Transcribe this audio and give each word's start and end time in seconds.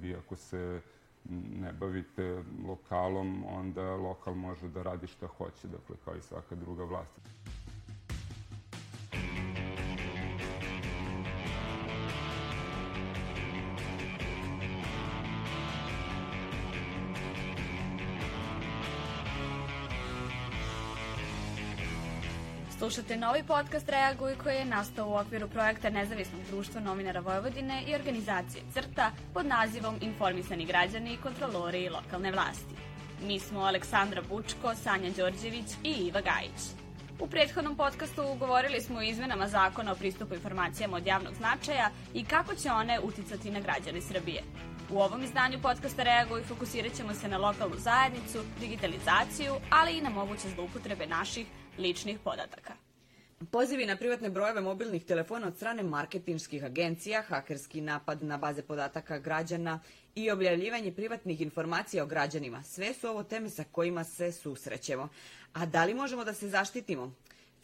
Vi 0.00 0.14
ako 0.14 0.36
se 0.36 0.80
ne 1.60 1.72
bavite 1.72 2.42
lokalom, 2.66 3.44
onda 3.48 3.94
lokal 3.94 4.34
može 4.34 4.68
da 4.68 4.82
radi 4.82 5.06
šta 5.06 5.26
hoće, 5.26 5.68
dakle, 5.68 5.96
kao 6.04 6.16
i 6.16 6.22
svaka 6.22 6.54
druga 6.54 6.84
vlast. 6.84 7.20
Slušate 22.90 23.16
novi 23.16 23.42
podcast 23.42 23.88
Reaguj 23.88 24.34
koji 24.42 24.56
je 24.56 24.64
nastao 24.64 25.08
u 25.08 25.14
okviru 25.14 25.48
projekta 25.48 25.90
Nezavisnog 25.90 26.40
društva 26.50 26.80
novinara 26.80 27.20
Vojvodine 27.20 27.84
i 27.88 27.94
organizacije 27.94 28.62
CRTA 28.72 29.10
pod 29.34 29.46
nazivom 29.46 29.94
Informisani 30.00 30.64
građani 30.64 31.12
i 31.12 31.16
kontrolori 31.16 31.88
lokalne 31.88 32.32
vlasti. 32.32 32.74
Mi 33.26 33.38
smo 33.38 33.60
Aleksandra 33.60 34.22
Bučko, 34.28 34.74
Sanja 34.74 35.10
Đorđević 35.16 35.66
i 35.84 35.90
Iva 35.90 36.20
Gajić. 36.20 36.60
U 37.20 37.26
prethodnom 37.26 37.76
podcastu 37.76 38.22
govorili 38.38 38.80
smo 38.80 38.98
o 38.98 39.02
izmenama 39.02 39.48
zakona 39.48 39.92
o 39.92 39.94
pristupu 39.94 40.34
informacijama 40.34 40.96
od 40.96 41.06
javnog 41.06 41.34
značaja 41.34 41.90
i 42.14 42.24
kako 42.24 42.54
će 42.54 42.70
one 42.70 43.00
uticati 43.00 43.50
na 43.50 43.60
građane 43.60 44.00
Srbije. 44.00 44.42
U 44.90 45.00
ovom 45.00 45.22
izdanju 45.22 45.58
podcasta 45.62 46.02
Reaguj 46.02 46.42
fokusirat 46.42 46.92
ćemo 46.92 47.14
se 47.14 47.28
na 47.28 47.38
lokalnu 47.38 47.76
zajednicu, 47.78 48.38
digitalizaciju, 48.60 49.54
ali 49.70 49.98
i 49.98 50.00
na 50.00 50.10
moguće 50.10 50.48
zloupotrebe 50.48 51.06
naših 51.06 51.46
ličnih 51.80 52.18
podataka. 52.24 52.74
Pozivi 53.50 53.86
na 53.86 53.96
privatne 53.96 54.30
brojeve 54.30 54.60
mobilnih 54.60 55.04
telefona 55.04 55.46
od 55.46 55.56
strane 55.56 55.82
marketinških 55.82 56.64
agencija, 56.64 57.22
hakerski 57.22 57.80
napad 57.80 58.22
na 58.22 58.36
baze 58.36 58.62
podataka 58.62 59.18
građana 59.18 59.80
i 60.14 60.30
objavljivanje 60.30 60.92
privatnih 60.92 61.40
informacija 61.40 62.02
o 62.02 62.06
građanima. 62.06 62.62
Sve 62.62 62.94
su 62.94 63.08
ovo 63.08 63.22
teme 63.22 63.50
sa 63.50 63.64
kojima 63.72 64.04
se 64.04 64.32
susrećemo. 64.32 65.08
A 65.52 65.66
da 65.66 65.84
li 65.84 65.94
možemo 65.94 66.24
da 66.24 66.34
se 66.34 66.48
zaštitimo? 66.48 67.14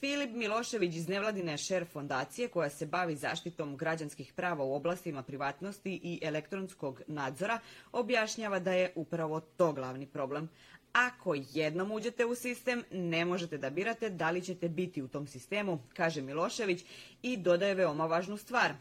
Filip 0.01 0.31
Milošević 0.31 0.95
iz 0.95 1.09
Nevladine 1.09 1.59
Šer 1.59 1.85
fondacije 1.93 2.49
koja 2.49 2.71
se 2.71 2.87
bavi 2.87 3.17
zaštitom 3.17 3.77
građanskih 3.77 4.33
prava 4.33 4.65
u 4.65 4.75
oblastima 4.75 5.23
privatnosti 5.23 6.01
i 6.03 6.19
elektronskog 6.23 7.03
nadzora 7.07 7.59
objašnjava 7.93 8.59
da 8.59 8.73
je 8.73 8.93
upravo 8.95 9.41
to 9.41 9.73
glavni 9.73 10.07
problem. 10.07 10.49
Ako 10.93 11.35
jednom 11.53 11.93
uđete 11.93 12.25
u 12.25 12.35
sistem, 12.35 12.83
ne 12.91 13.25
možete 13.25 13.59
da 13.59 13.71
birate 13.71 14.11
da 14.11 14.31
li 14.31 14.43
ćete 14.43 14.69
biti 14.69 15.03
u 15.03 15.09
tom 15.09 15.27
sistemu, 15.27 15.83
kaže 15.97 16.23
Milošević 16.23 16.85
i 17.23 17.37
dodaje 17.37 17.75
veoma 17.75 18.07
važnu 18.07 18.37
stvar. 18.37 18.75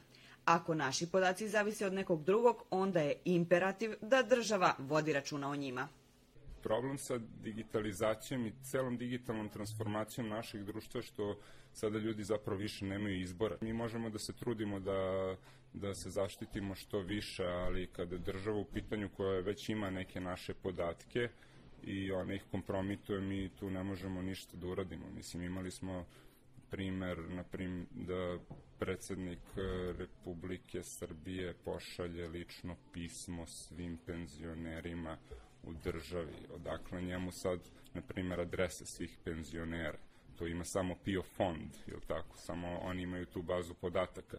Ako 0.45 0.73
naši 0.73 1.07
podaci 1.11 1.49
zavise 1.49 1.85
od 1.85 1.93
nekog 1.93 2.23
drugog, 2.23 2.63
onda 2.69 2.99
je 2.99 3.15
imperativ 3.25 3.93
da 4.01 4.21
država 4.21 4.75
vodi 4.79 5.13
računa 5.13 5.49
o 5.49 5.55
njima 5.55 5.87
problem 6.65 6.97
sa 6.97 7.19
digitalizacijom 7.43 8.45
i 8.45 8.53
celom 8.63 8.97
digitalnom 8.97 9.49
transformacijom 9.49 10.29
našeg 10.29 10.63
društva 10.63 11.01
što 11.01 11.37
sada 11.73 11.97
ljudi 11.97 12.23
zapravo 12.23 12.57
više 12.59 12.85
nemaju 12.85 13.21
izbora. 13.21 13.57
Mi 13.61 13.73
možemo 13.73 14.09
da 14.09 14.19
se 14.19 14.33
trudimo 14.33 14.79
da, 14.79 15.35
da 15.73 15.93
se 15.95 16.09
zaštitimo 16.09 16.75
što 16.75 16.99
više, 16.99 17.45
ali 17.45 17.87
kada 17.87 18.17
država 18.17 18.57
u 18.57 18.65
pitanju 18.65 19.09
koja 19.17 19.41
već 19.41 19.69
ima 19.69 19.89
neke 19.89 20.19
naše 20.21 20.53
podatke, 20.53 21.29
i 21.83 22.11
ona 22.11 22.33
ih 22.33 22.43
kompromituje, 22.51 23.21
mi 23.21 23.49
tu 23.49 23.69
ne 23.69 23.83
možemo 23.83 24.21
ništa 24.21 24.57
da 24.57 24.67
uradimo. 24.67 25.09
Mislim, 25.15 25.43
imali 25.43 25.71
smo 25.71 26.05
primer, 26.69 27.29
na 27.29 27.43
prim, 27.43 27.87
da 27.91 28.37
predsednik 28.79 29.39
e, 29.57 29.93
Republike 29.97 30.83
Srbije 30.83 31.53
pošalje 31.53 32.27
lično 32.27 32.75
pismo 32.93 33.45
svim 33.45 33.97
penzionerima 34.05 35.17
u 35.63 35.73
državi, 35.73 36.35
odakle 36.53 37.01
njemu 37.01 37.31
sad, 37.31 37.59
na 37.93 38.01
primer, 38.01 38.39
adrese 38.39 38.85
svih 38.85 39.17
penzionera. 39.23 39.97
To 40.35 40.47
ima 40.47 40.63
samo 40.63 40.95
PIO 41.03 41.23
fond, 41.23 41.69
ili 41.87 42.01
tako, 42.07 42.37
samo 42.37 42.79
oni 42.81 43.01
imaju 43.03 43.25
tu 43.25 43.41
bazu 43.41 43.73
podataka. 43.73 44.37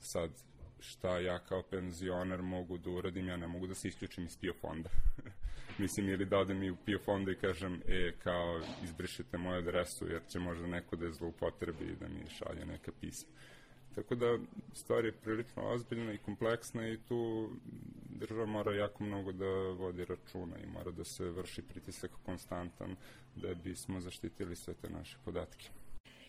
Sad, 0.00 0.30
šta 0.82 1.18
ja 1.18 1.38
kao 1.38 1.62
penzioner 1.62 2.42
mogu 2.42 2.78
da 2.78 2.90
uradim, 2.90 3.28
ja 3.28 3.36
ne 3.36 3.46
mogu 3.46 3.66
da 3.66 3.74
se 3.74 3.88
isključim 3.88 4.24
iz 4.24 4.36
PIO 4.36 4.54
fonda. 4.60 4.90
Mislim, 5.78 6.08
ili 6.08 6.26
da 6.26 6.38
odem 6.38 6.62
i 6.62 6.70
u 6.70 6.76
PIO 6.76 6.98
fonda 6.98 7.32
i 7.32 7.34
kažem, 7.34 7.82
e, 7.86 8.12
kao, 8.22 8.60
izbrišite 8.84 9.38
moju 9.38 9.58
adresu, 9.58 10.06
jer 10.08 10.22
će 10.28 10.38
možda 10.38 10.66
neko 10.66 10.96
da 10.96 11.06
je 11.06 11.12
zloupotrebi 11.12 11.84
i 11.84 11.96
da 11.96 12.08
mi 12.08 12.30
šalje 12.38 12.66
neka 12.66 12.92
pisma. 13.00 13.32
Tako 13.94 14.14
da 14.14 14.38
stvar 14.72 15.04
je 15.04 15.12
prilično 15.12 15.62
ozbiljna 15.62 16.12
i 16.12 16.18
kompleksna 16.18 16.88
i 16.88 16.98
tu 17.08 17.50
država 18.08 18.46
mora 18.46 18.74
jako 18.74 19.04
mnogo 19.04 19.32
da 19.32 19.46
vodi 19.78 20.04
računa 20.04 20.58
i 20.58 20.66
mora 20.66 20.90
da 20.90 21.04
se 21.04 21.24
vrši 21.24 21.62
pritisak 21.62 22.10
konstantan 22.22 22.96
da 23.36 23.54
bismo 23.54 24.00
zaštitili 24.00 24.56
sve 24.56 24.74
te 24.74 24.90
naše 24.90 25.18
podatke. 25.24 25.70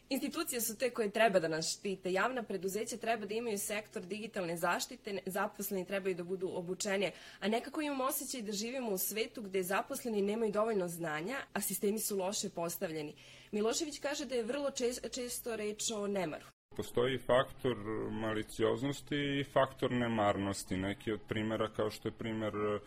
Institucije 0.10 0.62
su 0.62 0.78
te 0.78 0.90
koje 0.90 1.10
treba 1.10 1.40
da 1.40 1.48
nas 1.48 1.78
štite. 1.78 2.14
Javna 2.14 2.44
preduzeća 2.44 2.98
treba 2.98 3.26
da 3.26 3.34
imaju 3.34 3.58
sektor 3.58 4.04
digitalne 4.04 4.58
zaštite, 4.58 5.20
zaposleni 5.26 5.86
trebaju 5.86 6.16
da 6.16 6.24
budu 6.24 6.50
obučeni, 6.54 7.12
a 7.40 7.48
nekako 7.48 7.82
imamo 7.82 8.04
osjećaj 8.04 8.42
da 8.42 8.52
živimo 8.52 8.92
u 8.92 8.98
svetu 8.98 9.42
gde 9.42 9.64
zaposleni 9.64 10.22
nemaju 10.22 10.52
dovoljno 10.52 10.88
znanja, 10.88 11.38
a 11.54 11.62
sistemi 11.62 12.00
su 12.00 12.18
loše 12.18 12.50
postavljeni. 12.50 13.16
Milošević 13.52 14.00
kaže 14.00 14.26
da 14.26 14.36
je 14.36 14.44
vrlo 14.44 14.72
često 15.12 15.56
reč 15.56 15.92
o 15.92 16.08
nemaru. 16.08 16.46
Postoji 16.76 17.18
faktor 17.18 17.78
malicioznosti 18.12 19.16
i 19.16 19.44
faktor 19.44 19.92
nemarnosti. 19.92 20.78
Neki 20.78 21.12
od 21.12 21.20
primera 21.28 21.70
kao 21.74 21.90
što 21.90 22.08
je 22.08 22.12
primer 22.12 22.54
e, 22.56 22.80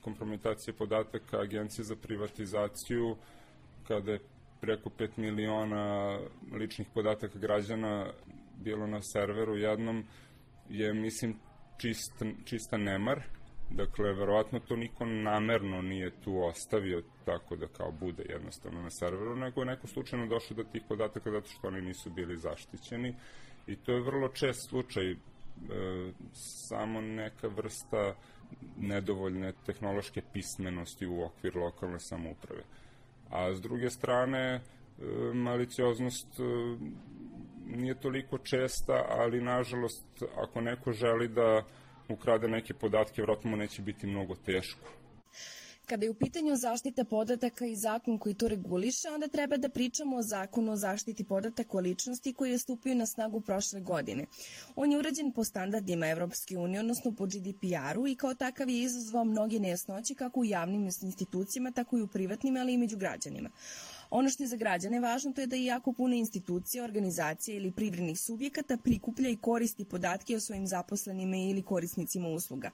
kompromitacije 0.00 0.74
podataka 0.74 1.38
Agencije 1.38 1.84
za 1.84 1.96
privatizaciju 1.96 3.16
kada 3.88 4.12
je 4.12 4.20
preko 4.60 4.90
5 4.98 5.08
miliona 5.16 6.18
ličnih 6.52 6.88
podataka 6.94 7.38
građana 7.38 8.12
bilo 8.56 8.86
na 8.86 9.02
serveru 9.02 9.56
jednom 9.56 10.04
je, 10.68 10.94
mislim, 10.94 11.36
čist, 11.78 12.22
čista 12.44 12.76
nemar. 12.76 13.22
Dakle, 13.70 14.12
verovatno 14.12 14.60
to 14.60 14.76
niko 14.76 15.04
namerno 15.04 15.82
nije 15.82 16.10
tu 16.10 16.42
ostavio 16.42 17.02
tako 17.24 17.56
da 17.56 17.66
kao 17.66 17.92
bude 17.92 18.24
jednostavno 18.28 18.82
na 18.82 18.90
serveru, 18.90 19.36
nego 19.36 19.60
je 19.60 19.66
neko 19.66 19.86
slučajno 19.86 20.26
došao 20.26 20.56
do 20.56 20.64
tih 20.64 20.82
podataka 20.88 21.30
zato 21.30 21.48
što 21.48 21.68
oni 21.68 21.80
nisu 21.80 22.10
bili 22.10 22.36
zaštićeni 22.36 23.14
i 23.66 23.76
to 23.76 23.92
je 23.92 24.00
vrlo 24.00 24.28
čest 24.28 24.68
slučaj 24.68 25.10
e, 25.10 25.16
samo 26.68 27.00
neka 27.00 27.48
vrsta 27.48 28.14
nedovoljne 28.76 29.52
tehnološke 29.66 30.22
pismenosti 30.32 31.06
u 31.06 31.22
okvir 31.22 31.56
lokalne 31.56 32.00
samouprave 32.00 32.62
a 33.30 33.54
s 33.54 33.60
druge 33.60 33.90
strane 33.90 34.40
e, 34.40 34.60
malicioznost 35.34 36.40
e, 36.40 36.42
nije 37.66 38.00
toliko 38.00 38.38
česta, 38.38 39.04
ali 39.08 39.40
nažalost 39.40 40.22
ako 40.36 40.60
neko 40.60 40.92
želi 40.92 41.28
da 41.28 41.62
ukrade 42.08 42.48
neke 42.48 42.74
podatke, 42.74 43.22
vratno 43.22 43.50
mu 43.50 43.56
neće 43.56 43.82
biti 43.82 44.06
mnogo 44.06 44.34
teško. 44.34 44.88
Kada 45.86 46.04
je 46.04 46.10
u 46.10 46.14
pitanju 46.14 46.56
zaštita 46.56 47.04
podataka 47.04 47.66
i 47.66 47.76
zakon 47.76 48.18
koji 48.18 48.34
to 48.34 48.48
reguliše, 48.48 49.08
onda 49.08 49.28
treba 49.28 49.56
da 49.56 49.68
pričamo 49.68 50.16
o 50.16 50.22
zakonu 50.22 50.72
o 50.72 50.76
zaštiti 50.76 51.24
podataka 51.24 51.76
o 51.76 51.80
ličnosti 51.80 52.32
koji 52.32 52.50
je 52.50 52.58
stupio 52.58 52.94
na 52.94 53.06
snagu 53.06 53.40
prošle 53.40 53.80
godine. 53.80 54.26
On 54.76 54.92
je 54.92 54.98
urađen 54.98 55.32
po 55.32 55.44
standardima 55.44 56.08
Evropske 56.08 56.58
unije, 56.58 56.80
odnosno 56.80 57.12
po 57.12 57.26
GDPR-u 57.26 58.06
i 58.06 58.16
kao 58.16 58.34
takav 58.34 58.68
je 58.68 58.82
izazvao 58.82 59.24
mnoge 59.24 59.58
nejasnoće 59.58 60.14
kako 60.14 60.40
u 60.40 60.44
javnim 60.44 60.86
institucijama, 61.02 61.70
tako 61.70 61.98
i 61.98 62.02
u 62.02 62.06
privatnim, 62.06 62.56
ali 62.56 62.72
i 62.72 62.78
među 62.78 62.96
građanima. 62.96 63.50
Ono 64.10 64.28
što 64.30 64.42
je 64.42 64.46
za 64.46 64.56
građane 64.56 65.00
važno 65.00 65.32
to 65.32 65.40
je 65.40 65.46
da 65.46 65.56
jako 65.56 65.92
puno 65.92 66.14
institucija, 66.14 66.84
organizacija 66.84 67.56
ili 67.56 67.72
privrednih 67.72 68.20
subjekata 68.20 68.76
prikuplja 68.76 69.28
i 69.28 69.36
koristi 69.36 69.84
podatke 69.84 70.36
o 70.36 70.40
svojim 70.40 70.66
zaposlenima 70.66 71.36
ili 71.36 71.62
korisnicima 71.62 72.28
usluga. 72.28 72.70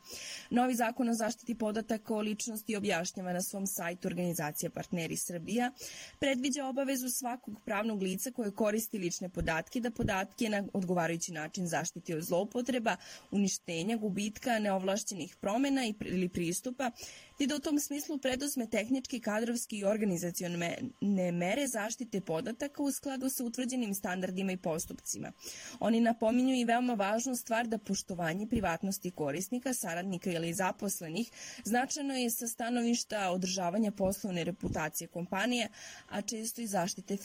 Novi 0.50 0.74
zakon 0.74 1.08
o 1.08 1.14
zaštiti 1.14 1.54
podataka 1.54 2.14
o 2.14 2.20
ličnosti 2.20 2.76
objašnjava 2.76 3.32
na 3.32 3.42
svom 3.42 3.66
sajtu 3.66 4.08
organizacija 4.08 4.70
Partneri 4.70 5.16
Srbija, 5.16 5.72
predviđa 6.20 6.66
obavezu 6.66 7.08
svakog 7.08 7.54
pravnog 7.64 8.02
lica 8.02 8.30
koje 8.30 8.50
koristi 8.50 8.98
lične 8.98 9.28
podatke 9.28 9.80
da 9.80 9.90
podatke 9.90 10.48
na 10.48 10.64
odgovarajući 10.72 11.32
način 11.32 11.66
zaštiti 11.66 12.14
od 12.14 12.22
zloupotreba, 12.22 12.96
uništenja, 13.30 13.96
gubitka, 13.96 14.58
neovlašćenih 14.58 15.36
promena 15.40 15.82
ili 16.00 16.28
pristupa, 16.28 16.90
te 17.38 17.46
da 17.46 17.56
u 17.56 17.58
tom 17.58 17.80
smislu 17.80 18.18
preduzme 18.18 18.66
tehnički, 18.66 19.20
kadrovski 19.20 19.78
i 19.78 19.84
organizacione 19.84 20.78
preduzme 21.22 21.32
mere 21.32 21.66
zaštite 21.66 22.20
podataka 22.20 22.82
u 22.82 22.92
skladu 22.92 23.28
sa 23.28 23.44
utvrđenim 23.44 23.94
standardima 23.94 24.52
i 24.52 24.56
postupcima. 24.56 25.32
Oni 25.80 26.00
napominju 26.00 26.54
i 26.54 26.64
veoma 26.64 26.94
važnu 26.94 27.36
stvar 27.36 27.66
da 27.66 27.78
poštovanje 27.78 28.46
privatnosti 28.46 29.10
korisnika, 29.10 29.74
saradnika 29.74 30.30
ili 30.30 30.54
zaposlenih 30.54 31.30
značajno 31.64 32.14
je 32.14 32.30
sa 32.30 32.46
stanovišta 32.46 33.30
održavanja 33.30 33.92
poslovne 33.92 34.44
reputacije 34.44 35.08
kompanije, 35.08 35.68
a 36.08 36.22
često 36.22 36.60
i 36.60 36.66
zaštite 36.66 37.16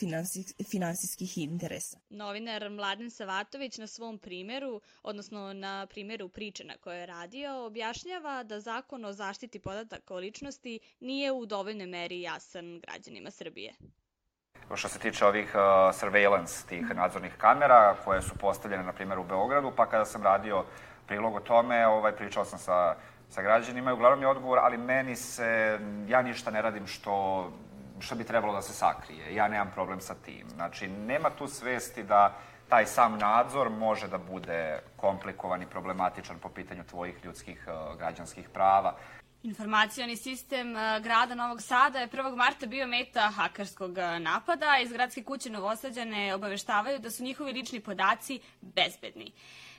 finansijskih 0.70 1.38
interesa. 1.38 1.98
Novinar 2.10 2.70
Mladen 2.70 3.10
Savatović 3.10 3.78
na 3.78 3.86
svom 3.86 4.18
primeru, 4.18 4.80
odnosno 5.02 5.52
na 5.52 5.86
primeru 5.86 6.28
priče 6.28 6.64
na 6.64 6.76
kojoj 6.76 7.00
je 7.00 7.06
radio, 7.06 7.64
objašnjava 7.66 8.42
da 8.42 8.60
zakon 8.60 9.04
o 9.04 9.12
zaštiti 9.12 9.58
podataka 9.58 10.14
o 10.14 10.18
ličnosti 10.18 10.80
nije 11.00 11.32
u 11.32 11.46
dovoljnoj 11.46 11.86
meri 11.86 12.20
jasan 12.20 12.80
građanima 12.80 13.30
Srbije. 13.30 13.74
Što 14.74 14.88
se 14.88 14.98
tiče 14.98 15.26
ovih 15.26 15.54
uh, 15.54 15.94
surveillance, 15.94 16.66
tih 16.66 16.94
nadzornih 16.94 17.32
kamera 17.36 17.94
koje 18.04 18.22
su 18.22 18.38
postavljene, 18.38 18.82
na 18.84 18.92
primjer, 18.92 19.18
u 19.18 19.24
Beogradu, 19.24 19.72
pa 19.76 19.86
kada 19.86 20.04
sam 20.04 20.22
radio 20.22 20.64
prilog 21.06 21.34
o 21.34 21.40
tome, 21.40 21.86
ovaj, 21.86 22.12
pričao 22.12 22.44
sam 22.44 22.58
sa, 22.58 22.94
sa 23.30 23.42
građanima 23.42 23.90
i 23.90 23.94
uglavnom 23.94 24.22
je 24.22 24.28
odgovor, 24.28 24.58
ali 24.58 24.76
meni 24.76 25.16
se, 25.16 25.78
ja 26.08 26.22
ništa 26.22 26.50
ne 26.50 26.62
radim 26.62 26.86
što, 26.86 27.50
što 28.00 28.14
bi 28.14 28.24
trebalo 28.24 28.52
da 28.52 28.62
se 28.62 28.72
sakrije. 28.72 29.34
Ja 29.34 29.48
nemam 29.48 29.70
problem 29.74 30.00
sa 30.00 30.14
tim. 30.14 30.48
Znači, 30.48 30.88
nema 30.88 31.30
tu 31.30 31.46
svesti 31.46 32.02
da 32.02 32.32
taj 32.68 32.86
sam 32.86 33.18
nadzor 33.18 33.70
može 33.70 34.08
da 34.08 34.18
bude 34.18 34.80
komplikovan 34.96 35.62
i 35.62 35.66
problematičan 35.66 36.38
po 36.38 36.48
pitanju 36.48 36.84
tvojih 36.84 37.24
ljudskih 37.24 37.66
uh, 37.66 37.98
građanskih 37.98 38.48
prava. 38.48 38.94
Informacioni 39.42 40.16
sistem 40.16 40.74
uh, 40.74 41.02
grada 41.02 41.34
Novog 41.34 41.62
Sada 41.62 41.98
je 41.98 42.08
1. 42.08 42.36
marta 42.36 42.66
bio 42.66 42.86
meta 42.86 43.30
hakarskog 43.30 43.90
uh, 43.90 44.18
napada. 44.20 44.78
Iz 44.82 44.92
gradske 44.92 45.22
kuće 45.22 45.50
Novosađane 45.50 46.34
obaveštavaju 46.34 46.98
da 46.98 47.10
su 47.10 47.22
njihovi 47.22 47.52
lični 47.52 47.80
podaci 47.80 48.40
bezbedni. 48.60 49.32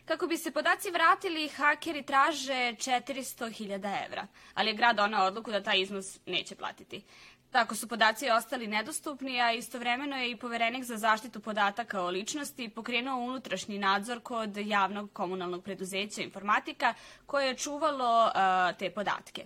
Kako 0.05 0.27
bi 0.27 0.37
se 0.37 0.51
podaci 0.51 0.91
vratili, 0.91 1.47
hakeri 1.47 2.03
traže 2.03 2.53
400.000 2.53 4.05
evra, 4.05 4.27
ali 4.53 4.69
je 4.69 4.75
grad 4.75 4.95
donao 4.95 5.27
odluku 5.27 5.51
da 5.51 5.63
taj 5.63 5.81
iznos 5.81 6.19
neće 6.25 6.55
platiti. 6.55 7.03
Tako 7.51 7.75
su 7.75 7.87
podaci 7.87 8.29
ostali 8.29 8.67
nedostupni, 8.67 9.41
a 9.41 9.53
istovremeno 9.53 10.17
je 10.17 10.31
i 10.31 10.35
poverenik 10.35 10.83
za 10.83 10.97
zaštitu 10.97 11.39
podataka 11.39 12.01
o 12.01 12.09
ličnosti 12.09 12.69
pokrenuo 12.69 13.17
unutrašnji 13.17 13.79
nadzor 13.79 14.19
kod 14.19 14.57
javnog 14.57 15.13
komunalnog 15.13 15.63
preduzeća 15.63 16.21
informatika 16.21 16.93
koje 17.25 17.47
je 17.47 17.57
čuvalo 17.57 18.25
uh, 18.25 18.77
te 18.77 18.89
podatke. 18.89 19.45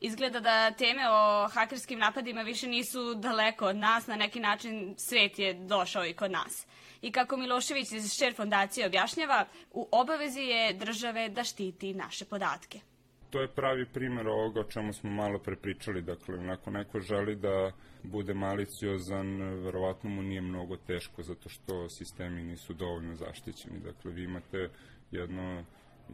Izgleda 0.00 0.40
da 0.40 0.70
teme 0.70 1.10
o 1.10 1.48
hakerskim 1.48 1.98
napadima 1.98 2.42
više 2.42 2.66
nisu 2.66 3.14
daleko 3.14 3.66
od 3.66 3.76
nas, 3.76 4.06
na 4.06 4.16
neki 4.16 4.40
način 4.40 4.94
svet 4.98 5.38
je 5.38 5.54
došao 5.54 6.06
i 6.06 6.14
kod 6.14 6.30
nas. 6.30 6.66
I 7.02 7.12
kako 7.12 7.36
Milošević 7.36 7.92
iz 7.92 8.12
Šer 8.12 8.34
fondacije 8.34 8.86
objašnjava, 8.86 9.46
u 9.70 9.88
obavezi 9.92 10.40
je 10.40 10.72
države 10.72 11.28
da 11.28 11.44
štiti 11.44 11.94
naše 11.94 12.24
podatke 12.24 12.80
to 13.30 13.40
je 13.40 13.48
pravi 13.48 13.86
primer 13.86 14.28
ovoga 14.28 14.60
o 14.60 14.70
čemu 14.70 14.92
smo 14.92 15.10
malo 15.10 15.38
prepričali. 15.38 16.02
Dakle, 16.02 16.50
ako 16.50 16.70
neko 16.70 17.00
želi 17.00 17.36
da 17.36 17.72
bude 18.02 18.34
maliciozan, 18.34 19.38
verovatno 19.64 20.10
mu 20.10 20.22
nije 20.22 20.40
mnogo 20.40 20.76
teško 20.76 21.22
zato 21.22 21.48
što 21.48 21.88
sistemi 21.88 22.42
nisu 22.42 22.74
dovoljno 22.74 23.14
zaštićeni. 23.14 23.78
Dakle, 23.78 24.12
vi 24.12 24.24
imate 24.24 24.68
jedno 25.10 25.64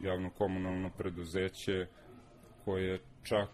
javno 0.01 0.29
komunalno 0.29 0.89
preduzeće 0.97 1.87
koje 2.65 2.99
čak 3.23 3.49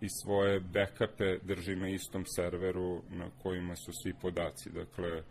i 0.00 0.08
svoje 0.08 0.60
backupe 0.60 1.38
drži 1.42 1.76
na 1.76 1.88
istom 1.88 2.24
serveru 2.26 3.02
na 3.10 3.30
kojima 3.42 3.76
su 3.76 3.92
svi 3.92 4.14
podaci. 4.20 4.70
Dakle, 4.70 5.22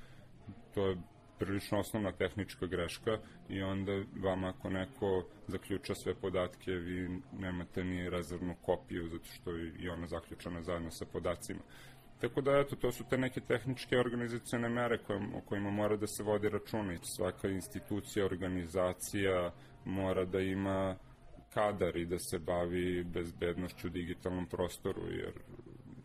to 0.74 0.88
je 0.88 0.98
prilično 1.40 1.80
osnovna 1.80 2.12
tehnička 2.12 2.66
greška 2.66 3.18
i 3.50 3.62
onda 3.62 4.04
vama 4.24 4.50
ako 4.50 4.70
neko 4.70 5.24
zaključa 5.48 5.96
sve 5.96 6.16
podatke, 6.16 6.72
vi 6.72 7.22
nemate 7.40 7.84
ni 7.84 8.10
rezervnu 8.10 8.56
kopiju, 8.62 9.08
zato 9.08 9.26
što 9.26 9.52
je 9.52 9.74
i 9.80 9.90
ona 9.90 10.08
zaključana 10.08 10.62
zajedno 10.62 10.92
sa 10.92 11.06
podacima. 11.06 11.60
Tako 12.22 12.42
da, 12.42 12.60
eto, 12.60 12.76
to 12.76 12.92
su 12.92 13.04
te 13.10 13.18
neke 13.18 13.42
tehničke 13.42 13.98
organizacione 13.98 14.70
mere 14.70 14.98
koje, 14.98 15.20
o 15.36 15.42
kojima 15.42 15.70
mora 15.72 15.98
da 15.98 16.08
se 16.08 16.24
vodi 16.24 16.50
računa. 16.50 16.98
Svaka 17.18 17.48
institucija, 17.48 18.26
organizacija 18.26 19.54
mora 19.86 20.26
da 20.26 20.40
ima 20.40 20.96
kadar 21.54 21.98
i 21.98 22.06
da 22.06 22.20
se 22.20 22.40
bavi 22.40 23.04
bezbednošću 23.04 23.88
u 23.88 23.90
digitalnom 23.90 24.46
prostoru, 24.46 25.02
jer 25.10 25.34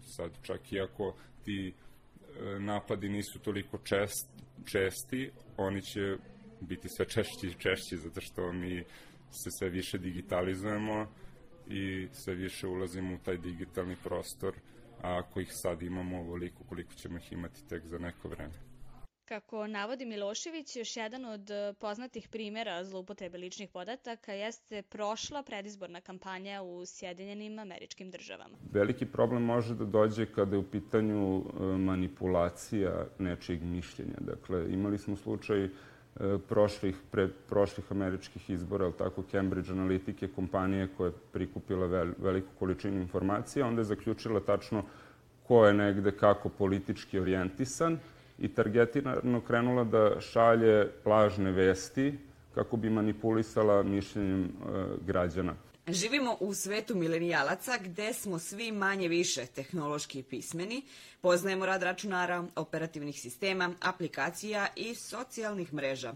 sad 0.01 0.31
čak 0.43 0.73
i 0.73 0.81
ako 0.81 1.15
ti 1.45 1.73
e, 1.73 2.59
napadi 2.59 3.09
nisu 3.09 3.39
toliko 3.39 3.79
čest, 3.79 4.29
česti, 4.63 5.31
oni 5.57 5.83
će 5.83 6.17
biti 6.61 6.89
sve 6.89 7.07
češći 7.09 7.47
i 7.47 7.55
češći 7.55 7.97
zato 7.97 8.21
što 8.21 8.53
mi 8.53 8.85
se 9.31 9.51
sve 9.59 9.69
više 9.69 9.99
digitalizujemo 9.99 11.07
i 11.69 12.09
sve 12.13 12.35
više 12.35 12.67
ulazimo 12.67 13.15
u 13.15 13.19
taj 13.19 13.37
digitalni 13.37 13.97
prostor, 14.05 14.55
a 15.03 15.19
ako 15.19 15.41
ih 15.41 15.49
sad 15.51 15.83
imamo 15.83 16.19
ovoliko, 16.19 16.65
koliko 16.65 16.95
ćemo 16.95 17.19
ih 17.19 17.33
imati 17.33 17.69
tek 17.69 17.87
za 17.87 17.99
neko 17.99 18.29
vreme. 18.29 18.55
Kako 19.33 19.67
navodi 19.67 20.05
Milošević, 20.07 20.77
još 20.77 20.97
jedan 20.97 21.25
od 21.25 21.51
e, 21.51 21.73
poznatih 21.81 22.29
primera 22.29 22.85
zloupotrebe 22.85 23.39
ličnih 23.39 23.69
podataka 23.69 24.33
jeste 24.33 24.83
prošla 24.83 25.43
predizborna 25.43 26.01
kampanja 26.01 26.63
u 26.63 26.85
Sjedinjenim 26.87 27.59
američkim 27.59 28.11
državama. 28.11 28.57
Veliki 28.73 29.07
problem 29.07 29.43
može 29.43 29.75
da 29.75 29.85
dođe 29.85 30.27
kada 30.27 30.57
je 30.57 30.59
u 30.59 30.71
pitanju 30.71 31.39
e, 31.39 31.63
manipulacija 31.63 33.07
nečijeg 33.19 33.63
mišljenja. 33.63 34.17
Dakle, 34.21 34.73
imali 34.73 34.99
smo 34.99 35.17
slučaj 35.17 35.65
e, 35.65 35.71
prošlih, 36.49 36.97
pred 37.11 37.31
prošlih 37.49 37.93
američkih 37.93 38.51
izbora, 38.51 38.85
ali 38.85 38.99
tako 38.99 39.23
Cambridge 39.31 39.73
Analytica, 39.73 40.35
kompanije 40.35 40.89
koja 40.97 41.09
je 41.09 41.15
prikupila 41.33 41.87
vel, 41.87 42.13
veliku 42.19 42.49
količinu 42.59 43.01
informacija, 43.01 43.67
onda 43.67 43.81
je 43.81 43.85
zaključila 43.85 44.41
tačno 44.41 44.85
ko 45.43 45.67
je 45.67 45.75
negde 45.75 46.17
kako 46.17 46.49
politički 46.49 47.19
orijentisan 47.19 47.99
i 48.43 48.49
targetirano 48.49 49.41
krenula 49.41 49.85
da 49.85 50.21
šalje 50.21 50.89
lažne 51.05 51.51
vesti 51.53 52.19
kako 52.55 52.77
bi 52.77 52.91
manipulisala 52.91 53.83
mišljenjem 53.83 54.45
e, 54.45 54.51
građana. 55.07 55.55
Živimo 55.89 56.37
u 56.41 56.55
svetu 56.55 56.95
milenijalaca 56.95 57.79
gde 57.79 58.13
smo 58.13 58.39
svi 58.39 58.73
manje 58.73 59.09
više 59.09 59.47
tehnološki 59.47 60.23
pismeni, 60.23 60.83
poznajemo 61.21 61.67
rad 61.67 61.83
računara, 61.83 62.45
operativnih 62.57 63.21
sistema, 63.21 63.75
aplikacija 63.81 64.67
i 64.77 64.95
socijalnih 64.95 65.75
mreža. 65.75 66.15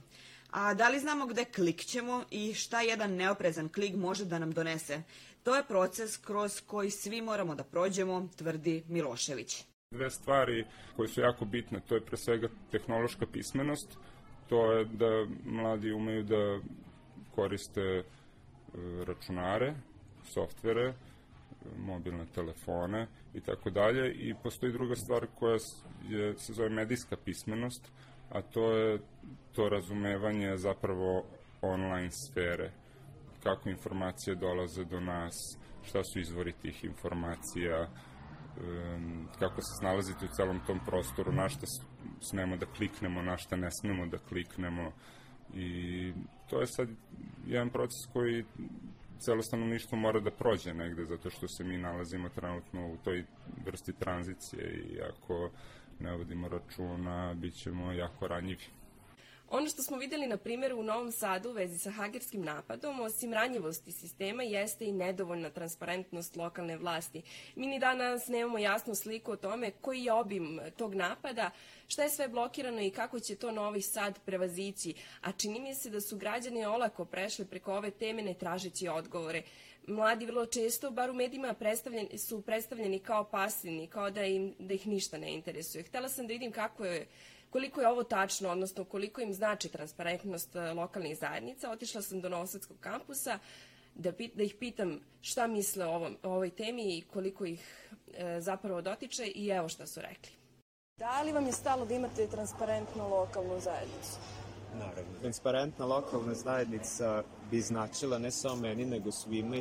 A 0.50 0.74
da 0.74 0.88
li 0.88 0.98
znamo 0.98 1.26
gde 1.26 1.44
klikćemo 1.44 2.24
i 2.30 2.54
šta 2.54 2.80
jedan 2.80 3.14
neoprezan 3.14 3.68
klik 3.68 3.94
može 3.94 4.24
da 4.24 4.38
nam 4.38 4.52
donese? 4.52 5.02
To 5.42 5.56
je 5.56 5.64
proces 5.64 6.16
kroz 6.16 6.60
koji 6.66 6.90
svi 6.90 7.22
moramo 7.22 7.54
da 7.54 7.64
prođemo, 7.64 8.28
tvrdi 8.36 8.84
Milošević. 8.88 9.64
Dve 9.90 10.10
stvari 10.10 10.64
koje 10.96 11.08
su 11.08 11.20
jako 11.20 11.44
bitne, 11.44 11.80
to 11.80 11.94
je 11.94 12.00
pre 12.00 12.16
svega 12.16 12.48
tehnološka 12.70 13.26
pismenost, 13.32 13.98
to 14.48 14.72
je 14.72 14.84
da 14.84 15.26
mladi 15.44 15.92
umeju 15.92 16.22
da 16.22 16.60
koriste 17.34 17.80
e, 17.80 18.02
računare, 19.04 19.74
softvere, 20.24 20.94
mobilne 21.78 22.26
telefone 22.34 23.06
i 23.34 23.40
tako 23.40 23.70
dalje 23.70 24.12
i 24.14 24.34
postoji 24.42 24.72
druga 24.72 24.94
stvar 24.94 25.26
koja 25.38 25.58
je, 26.08 26.38
se 26.38 26.52
zove 26.52 26.68
medijska 26.68 27.16
pismenost, 27.24 27.92
a 28.30 28.42
to 28.42 28.70
je 28.72 28.98
to 29.52 29.68
razumevanje 29.68 30.56
zapravo 30.56 31.24
online 31.62 32.10
sfere, 32.10 32.70
kako 33.42 33.68
informacije 33.68 34.36
dolaze 34.36 34.84
do 34.84 35.00
nas, 35.00 35.58
šta 35.82 36.04
su 36.04 36.20
izvori 36.20 36.52
tih 36.52 36.84
informacija, 36.84 37.88
kako 39.38 39.62
se 39.62 39.78
snalazite 39.78 40.24
u 40.24 40.34
celom 40.36 40.60
tom 40.66 40.80
prostoru, 40.86 41.32
na 41.32 41.48
šta 41.48 41.66
smemo 42.20 42.56
da 42.56 42.66
kliknemo, 42.66 43.22
na 43.22 43.36
šta 43.36 43.56
ne 43.56 43.68
smemo 43.70 44.06
da 44.06 44.18
kliknemo 44.18 44.92
i 45.54 46.12
to 46.50 46.60
je 46.60 46.66
sad 46.66 46.88
jedan 47.46 47.70
proces 47.70 48.12
koji 48.12 48.44
celo 49.18 49.42
stanovništvo 49.42 49.98
mora 49.98 50.20
da 50.20 50.30
prođe 50.30 50.74
negde, 50.74 51.04
zato 51.04 51.30
što 51.30 51.48
se 51.48 51.64
mi 51.64 51.78
nalazimo 51.78 52.28
trenutno 52.28 52.92
u 52.92 52.96
toj 52.96 53.24
vrsti 53.64 53.92
tranzicije 53.92 54.74
i 54.74 55.00
ako 55.00 55.50
ne 56.00 56.16
vodimo 56.16 56.48
računa, 56.48 57.34
bit 57.34 57.54
ćemo 57.54 57.92
jako 57.92 58.26
ranjivi. 58.26 58.64
Ono 59.50 59.68
što 59.68 59.82
smo 59.82 59.96
videli 59.96 60.26
na 60.26 60.36
primjeru 60.36 60.78
u 60.78 60.82
Novom 60.82 61.12
Sadu 61.12 61.50
u 61.50 61.52
vezi 61.52 61.78
sa 61.78 61.90
hakerskim 61.90 62.42
napadom, 62.42 63.00
osim 63.00 63.32
ranjivosti 63.32 63.92
sistema, 63.92 64.42
jeste 64.42 64.84
i 64.84 64.92
nedovoljna 64.92 65.50
transparentnost 65.50 66.36
lokalne 66.36 66.76
vlasti. 66.76 67.22
Mi 67.54 67.66
ni 67.66 67.78
danas 67.78 68.28
nemamo 68.28 68.58
jasnu 68.58 68.94
sliku 68.94 69.32
o 69.32 69.36
tome 69.36 69.70
koji 69.70 70.04
je 70.04 70.12
obim 70.12 70.60
tog 70.76 70.94
napada, 70.94 71.50
šta 71.88 72.02
je 72.02 72.10
sve 72.10 72.28
blokirano 72.28 72.80
i 72.80 72.90
kako 72.90 73.20
će 73.20 73.36
to 73.36 73.50
Novi 73.50 73.82
Sad 73.82 74.18
prevazići, 74.24 74.94
a 75.20 75.32
čini 75.32 75.60
mi 75.60 75.74
se 75.74 75.90
da 75.90 76.00
su 76.00 76.16
građani 76.16 76.64
olako 76.64 77.04
prešli 77.04 77.44
preko 77.44 77.74
ove 77.74 77.90
teme 77.90 78.22
ne 78.22 78.34
tražeći 78.34 78.88
odgovore. 78.88 79.42
mladi 79.86 80.26
vrlo 80.26 80.46
često, 80.46 80.90
bar 80.90 81.10
u 81.10 81.14
medijima, 81.14 81.54
predstavljeni, 81.54 82.18
su 82.18 82.42
predstavljeni 82.42 82.98
kao 82.98 83.24
pasivni, 83.24 83.86
kao 83.86 84.10
da, 84.10 84.24
im, 84.24 84.54
da 84.58 84.74
ih 84.74 84.86
ništa 84.86 85.18
ne 85.18 85.34
interesuje. 85.34 85.84
Htela 85.84 86.08
sam 86.08 86.26
da 86.26 86.32
vidim 86.32 86.52
kako 86.52 86.84
je 86.84 87.06
koliko 87.50 87.80
je 87.80 87.88
ovo 87.88 88.02
tačno, 88.02 88.50
odnosno 88.50 88.84
koliko 88.84 89.20
im 89.20 89.34
znači 89.34 89.68
transparentnost 89.68 90.56
e, 90.56 90.72
lokalnih 90.72 91.18
zajednica. 91.18 91.70
Otišla 91.70 92.02
sam 92.02 92.20
do 92.20 92.28
Novosadskog 92.28 92.76
kampusa 92.80 93.38
da, 93.94 94.12
da 94.34 94.42
ih 94.42 94.54
pitam 94.54 95.00
šta 95.20 95.46
misle 95.46 95.86
o, 95.86 95.94
ovom, 95.94 96.16
o 96.22 96.28
ovoj 96.28 96.50
temi 96.50 96.96
i 96.96 97.02
koliko 97.02 97.44
ih 97.44 97.90
e, 98.14 98.40
zapravo 98.40 98.82
dotiče 98.82 99.26
i 99.26 99.48
evo 99.48 99.68
šta 99.68 99.86
su 99.86 100.00
rekli. 100.00 100.32
Da 100.98 101.22
li 101.22 101.32
vam 101.32 101.46
je 101.46 101.52
stalo 101.52 101.84
da 101.84 101.94
imate 101.94 102.26
transparentnu 102.26 103.08
lokalnu 103.08 103.60
zajednicu? 103.60 104.18
Naravno. 104.78 105.18
Transparentna 105.20 105.84
lokalna 105.84 106.34
zajednica 106.34 107.22
bi 107.50 107.60
značila 107.60 108.18
ne 108.18 108.30
samo 108.30 108.56
meni, 108.56 108.84
nego 108.84 109.12
svima, 109.12 109.56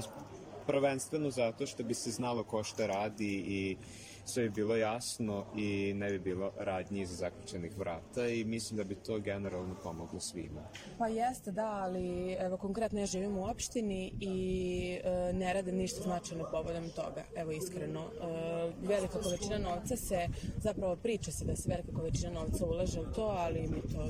prvenstveno 0.67 1.29
zato 1.29 1.67
što 1.67 1.83
bi 1.83 1.93
se 1.93 2.11
znalo 2.11 2.43
ko 2.43 2.63
šta 2.63 2.87
radi 2.87 3.43
i 3.47 3.77
sve 4.25 4.43
bi 4.43 4.49
bilo 4.49 4.75
jasno 4.75 5.45
i 5.55 5.93
ne 5.95 6.09
bi 6.09 6.19
bilo 6.19 6.51
radnji 6.59 7.01
iza 7.01 7.15
zaključenih 7.15 7.77
vrata 7.77 8.27
i 8.27 8.43
mislim 8.43 8.77
da 8.77 8.83
bi 8.83 8.95
to 8.95 9.19
generalno 9.19 9.75
pomoglo 9.83 10.19
svima. 10.19 10.61
Pa 10.97 11.07
jeste, 11.07 11.51
da, 11.51 11.67
ali 11.67 12.33
evo 12.39 12.57
konkretno 12.57 12.99
ja 12.99 13.05
živim 13.05 13.37
u 13.37 13.45
opštini 13.45 14.13
i 14.19 14.99
e, 15.03 15.33
ne 15.33 15.53
radim 15.53 15.75
ništa 15.75 16.01
značajno 16.01 16.45
povodom 16.51 16.89
toga, 16.89 17.23
evo 17.35 17.51
iskreno. 17.51 18.01
E, 18.01 18.71
velika 18.87 19.19
količina 19.19 19.57
novca 19.57 19.97
se, 19.97 20.27
zapravo 20.57 20.95
priča 20.95 21.31
se 21.31 21.45
da 21.45 21.55
se 21.55 21.69
velika 21.69 21.91
količina 21.99 22.31
novca 22.31 22.65
ulaže 22.65 23.01
u 23.01 23.13
to, 23.13 23.25
ali 23.25 23.61
mi 23.61 23.81
to 23.81 24.05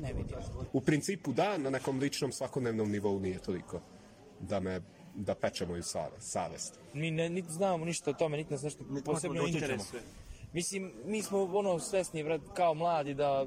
ne 0.00 0.12
vidimo. 0.12 0.40
U 0.72 0.80
principu 0.80 1.32
da, 1.32 1.58
na 1.58 1.70
nekom 1.70 1.98
ličnom 1.98 2.32
svakodnevnom 2.32 2.90
nivou 2.90 3.20
nije 3.20 3.38
toliko 3.38 3.80
da 4.40 4.60
me 4.60 4.80
da 5.16 5.34
peče 5.34 5.66
moju 5.66 5.82
savest. 6.18 6.78
Mi 6.92 7.10
ne, 7.10 7.28
niti 7.28 7.52
znamo 7.52 7.84
ništa 7.84 8.10
o 8.10 8.14
tome, 8.14 8.36
niti 8.36 8.52
nas 8.52 8.62
nešto 8.62 8.84
posebno 9.04 9.46
interesuje. 9.46 10.02
Mislim, 10.52 10.92
mi 11.04 11.22
smo 11.22 11.42
ono 11.42 11.78
svesni, 11.78 12.22
vrat, 12.22 12.40
kao 12.54 12.74
mladi, 12.74 13.14
da 13.14 13.46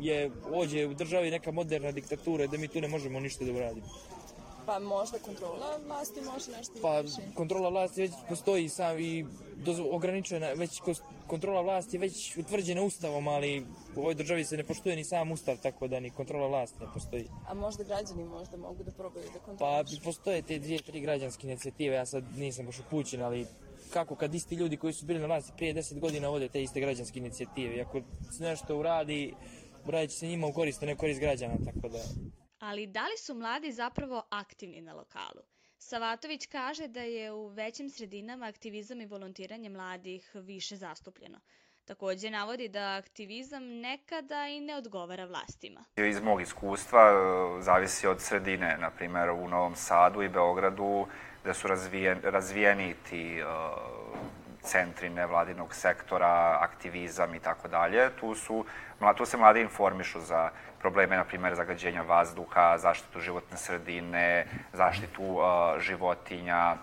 je 0.00 0.30
ođe 0.52 0.86
u 0.86 0.94
državi 0.94 1.30
neka 1.30 1.50
moderna 1.50 1.92
diktatura 1.92 2.46
da 2.46 2.58
mi 2.58 2.68
tu 2.68 2.80
ne 2.80 2.88
možemo 2.88 3.20
ništa 3.20 3.44
da 3.44 3.52
uradimo. 3.52 3.86
Pa 4.66 4.78
možda 4.78 5.18
kontrola 5.18 5.78
vlasti 5.86 6.20
može 6.20 6.50
nešto 6.50 6.72
Pa 6.82 7.02
kontrola 7.34 7.68
vlasti 7.68 8.00
već 8.00 8.12
postoji 8.28 8.68
sam 8.68 8.98
i 8.98 9.26
ograničena, 9.90 10.52
već 10.52 10.80
kontrola 11.26 11.60
vlasti 11.60 11.96
je 11.96 12.00
već 12.00 12.36
utvrđena 12.36 12.82
ustavom, 12.82 13.28
ali 13.28 13.66
u 13.96 14.00
ovoj 14.00 14.14
državi 14.14 14.44
se 14.44 14.56
ne 14.56 14.64
poštuje 14.64 14.96
ni 14.96 15.04
sam 15.04 15.32
ustav, 15.32 15.56
tako 15.62 15.88
da 15.88 16.00
ni 16.00 16.10
kontrola 16.10 16.46
vlasti 16.46 16.80
ne 16.80 16.86
postoji. 16.94 17.28
A 17.48 17.54
možda 17.54 17.84
građani 17.84 18.24
možda 18.24 18.56
mogu 18.56 18.84
da 18.84 18.90
probaju 18.90 19.26
da 19.32 19.38
kontrolišu? 19.38 20.00
Pa 20.00 20.04
postoje 20.04 20.42
te 20.42 20.58
dvije, 20.58 20.82
tri 20.82 21.00
građanske 21.00 21.46
inicijative, 21.46 21.96
ja 21.96 22.06
sad 22.06 22.24
nisam 22.36 22.66
baš 22.66 22.78
upućen, 22.80 23.22
ali 23.22 23.46
kako 23.92 24.14
kad 24.14 24.34
isti 24.34 24.54
ljudi 24.54 24.76
koji 24.76 24.92
su 24.92 25.06
bili 25.06 25.20
na 25.20 25.26
vlasti 25.26 25.52
prije 25.56 25.74
10 25.74 26.00
godina 26.00 26.28
vode 26.28 26.48
te 26.48 26.62
iste 26.62 26.80
građanske 26.80 27.18
inicijative. 27.18 27.76
I 27.76 27.80
ako 27.80 28.00
se 28.32 28.44
nešto 28.44 28.78
uradi, 28.78 29.34
uradit 29.86 30.10
će 30.10 30.16
se 30.16 30.26
njima 30.26 30.46
u 30.46 30.52
korist, 30.52 30.82
a 30.82 30.86
ne 30.86 30.96
korist 30.96 31.20
građana, 31.20 31.54
tako 31.64 31.88
da... 31.88 31.98
Ali 32.58 32.86
da 32.86 33.02
li 33.02 33.16
su 33.18 33.34
mladi 33.34 33.72
zapravo 33.72 34.22
aktivni 34.30 34.80
na 34.80 34.94
lokalu? 34.94 35.42
Savatović 35.78 36.46
kaže 36.46 36.88
da 36.88 37.00
je 37.00 37.32
u 37.32 37.46
većim 37.46 37.90
sredinama 37.90 38.46
aktivizam 38.46 39.00
i 39.00 39.06
volontiranje 39.06 39.68
mladih 39.68 40.30
više 40.34 40.76
zastupljeno. 40.76 41.40
Takođe 41.84 42.30
navodi 42.30 42.68
da 42.68 42.96
aktivizam 42.96 43.64
nekada 43.64 44.48
i 44.48 44.60
ne 44.60 44.76
odgovara 44.76 45.24
vlastima. 45.24 45.84
Iz 45.96 46.20
mog 46.20 46.42
iskustva 46.42 47.00
e, 47.00 47.62
zavisi 47.62 48.06
od 48.06 48.20
sredine, 48.20 48.76
na 48.80 48.90
primjer 48.90 49.30
u 49.30 49.48
Novom 49.48 49.76
Sadu 49.76 50.22
i 50.22 50.28
Beogradu, 50.28 51.06
gde 51.42 51.54
su 51.54 51.68
razvijen, 51.68 52.20
razvijeni 52.22 52.94
ti 53.08 53.42
uh, 53.42 53.95
centri 54.66 55.08
nevladinog 55.08 55.74
sektora, 55.74 56.58
aktivizam 56.60 57.34
i 57.34 57.40
tako 57.40 57.68
dalje. 57.68 58.10
Tu 58.20 58.34
su, 58.34 58.64
tu 59.16 59.26
se 59.26 59.36
mladi 59.36 59.60
informišu 59.60 60.20
za 60.20 60.50
probleme, 60.80 61.16
na 61.16 61.24
primjer, 61.24 61.54
zagađenja 61.54 62.02
vazduha, 62.02 62.78
zaštitu 62.78 63.20
životne 63.20 63.56
sredine, 63.56 64.46
zaštitu 64.72 65.22
uh, 65.22 65.42
životinja. 65.80 66.76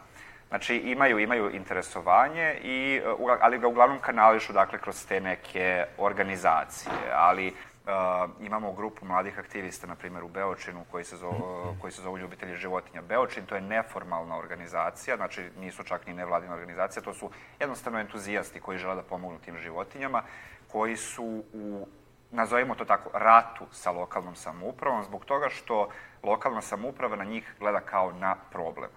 Znači, 0.49 0.75
imaju, 0.75 1.19
imaju 1.19 1.51
interesovanje, 1.55 2.57
i, 2.63 3.01
uh, 3.19 3.37
ali 3.41 3.59
ga 3.59 3.67
uglavnom 3.67 3.99
kanališu, 3.99 4.53
dakle, 4.53 4.79
kroz 4.79 5.05
te 5.07 5.21
neke 5.21 5.85
organizacije. 5.97 6.93
Ali 7.13 7.53
uh, 7.85 8.45
imamo 8.45 8.73
grupu 8.73 9.05
mladih 9.05 9.39
aktivista, 9.39 9.87
na 9.87 9.95
primjer, 9.95 10.23
u 10.23 10.27
Beočinu, 10.27 10.85
koji 10.91 11.03
se, 11.03 11.17
zovu, 11.17 11.69
uh, 11.69 11.81
koji 11.81 11.91
se 11.91 12.01
zovu 12.01 12.17
Ljubitelji 12.17 12.55
životinja 12.55 13.01
Beočin. 13.01 13.45
To 13.45 13.55
je 13.55 13.61
neformalna 13.61 14.37
organizacija, 14.37 15.15
znači 15.17 15.49
nisu 15.59 15.83
čak 15.83 16.07
ni 16.07 16.13
nevladina 16.13 16.53
organizacija, 16.53 17.03
to 17.03 17.13
su 17.13 17.29
jednostavno 17.59 17.99
entuzijasti 17.99 18.59
koji 18.59 18.77
žele 18.77 18.95
da 18.95 19.01
pomognu 19.01 19.39
tim 19.39 19.57
životinjama, 19.57 20.23
koji 20.67 20.97
su 20.97 21.43
u 21.53 21.87
nazovimo 22.33 22.75
to 22.75 22.85
tako, 22.85 23.09
ratu 23.13 23.65
sa 23.71 23.91
lokalnom 23.91 24.35
samoupravom 24.35 25.03
zbog 25.03 25.25
toga 25.25 25.49
što 25.49 25.89
lokalna 26.23 26.61
samouprava 26.61 27.15
na 27.15 27.23
njih 27.23 27.55
gleda 27.59 27.79
kao 27.79 28.11
na 28.11 28.35
problem. 28.51 28.89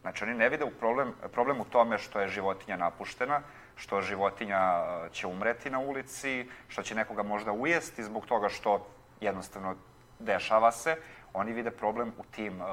Znači, 0.00 0.24
oni 0.24 0.34
ne 0.34 0.48
vide 0.48 0.64
u 0.64 0.70
problem, 0.70 1.12
problem 1.32 1.60
u 1.60 1.64
tome 1.64 1.98
što 1.98 2.20
je 2.20 2.28
životinja 2.28 2.76
napuštena, 2.76 3.40
što 3.78 4.00
životinja 4.02 4.58
e, 4.58 5.08
će 5.12 5.26
umreti 5.26 5.70
na 5.70 5.78
ulici, 5.78 6.46
što 6.68 6.82
će 6.82 6.94
nekoga 6.94 7.22
možda 7.22 7.52
ujesti 7.52 8.02
zbog 8.02 8.26
toga 8.26 8.48
što 8.48 8.86
jednostavno 9.20 9.76
dešava 10.18 10.72
se. 10.72 10.96
Oni 11.32 11.52
vide 11.52 11.70
problem 11.70 12.12
u 12.18 12.24
tim 12.24 12.60
uh, 12.60 12.68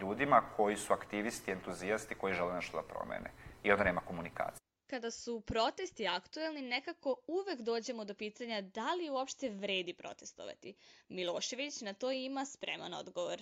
ljudima 0.00 0.42
koji 0.56 0.76
su 0.76 0.92
aktivisti, 0.92 1.50
entuzijasti, 1.50 2.14
koji 2.14 2.34
žele 2.34 2.54
nešto 2.54 2.76
da 2.76 2.82
promene. 2.82 3.30
I 3.62 3.72
onda 3.72 3.84
nema 3.84 4.00
komunikacije. 4.00 4.65
Kada 4.86 5.10
su 5.10 5.40
protesti 5.40 6.06
aktuelni, 6.06 6.62
nekako 6.62 7.16
uvek 7.26 7.60
dođemo 7.60 8.04
do 8.04 8.14
pitanja 8.14 8.60
da 8.60 8.94
li 8.94 9.10
uopšte 9.10 9.50
vredi 9.50 9.92
protestovati. 9.94 10.74
Milošević 11.08 11.80
na 11.80 11.92
to 11.92 12.12
ima 12.12 12.44
spreman 12.44 12.94
odgovor. 12.94 13.40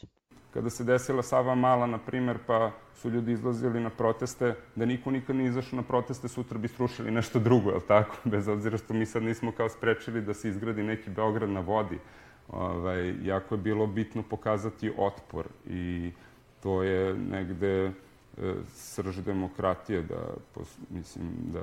Kada 0.50 0.70
se 0.70 0.84
desila 0.84 1.22
Sava 1.22 1.54
Mala, 1.54 1.86
na 1.86 1.98
primer, 1.98 2.38
pa 2.46 2.72
su 2.94 3.10
ljudi 3.10 3.32
izlazili 3.32 3.80
na 3.80 3.90
proteste, 3.90 4.54
da 4.74 4.86
niko 4.86 5.10
nikad 5.10 5.36
nije 5.36 5.48
izašao 5.48 5.76
na 5.76 5.82
proteste, 5.82 6.28
sutra 6.28 6.58
bi 6.58 6.68
strušili 6.68 7.10
nešto 7.10 7.38
drugo, 7.38 7.70
je 7.70 7.76
li 7.76 7.86
tako? 7.88 8.16
Bez 8.34 8.48
obzira 8.48 8.78
što 8.78 8.94
mi 8.94 9.06
sad 9.06 9.22
nismo 9.22 9.52
kao 9.52 9.68
sprečili 9.68 10.22
da 10.22 10.34
se 10.34 10.48
izgradi 10.48 10.82
neki 10.82 11.10
Beograd 11.10 11.50
na 11.50 11.60
vodi. 11.60 11.98
Ovaj, 12.48 13.14
jako 13.26 13.54
je 13.54 13.58
bilo 13.58 13.86
bitno 13.86 14.22
pokazati 14.22 14.92
otpor 14.98 15.48
i 15.66 16.12
to 16.62 16.82
je 16.82 17.14
negde 17.14 17.92
srž 18.68 19.18
demokratije, 19.18 20.02
da, 20.02 20.34
mislim, 20.90 21.30
da 21.52 21.60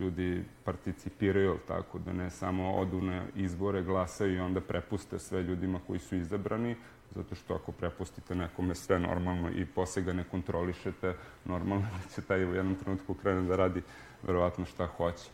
ljudi 0.00 0.44
participiraju, 0.64 1.58
tako, 1.68 1.98
da 1.98 2.12
ne 2.12 2.30
samo 2.30 2.74
odu 2.74 3.00
na 3.00 3.24
izbore, 3.36 3.82
glasaju 3.82 4.34
i 4.34 4.40
onda 4.40 4.60
prepuste 4.60 5.18
sve 5.18 5.42
ljudima 5.42 5.80
koji 5.86 5.98
su 5.98 6.16
izabrani, 6.16 6.76
zato 7.14 7.34
što 7.34 7.54
ako 7.54 7.72
prepustite 7.72 8.34
nekome 8.34 8.74
sve 8.74 8.98
normalno 8.98 9.50
i 9.50 9.66
posle 9.66 10.02
ga 10.02 10.12
ne 10.12 10.24
kontrolišete, 10.24 11.14
normalno 11.44 11.86
da 12.02 12.14
će 12.14 12.26
taj 12.26 12.44
u 12.44 12.54
jednom 12.54 12.74
trenutku 12.74 13.14
krene 13.14 13.42
da 13.42 13.56
radi 13.56 13.82
verovatno 14.22 14.64
šta 14.64 14.86
hoće. 14.86 15.30